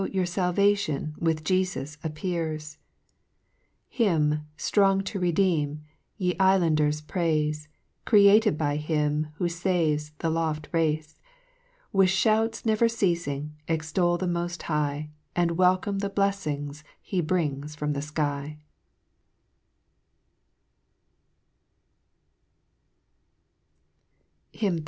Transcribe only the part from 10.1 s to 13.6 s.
the loft race; With fliouts never ceafing,